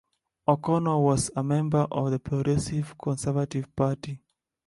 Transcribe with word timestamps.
O'Connor 0.47 0.97
was 1.01 1.29
a 1.35 1.43
member 1.43 1.85
of 1.91 2.09
the 2.09 2.17
Progressive 2.17 2.95
Conservative 2.97 3.75
Party. 3.75 4.19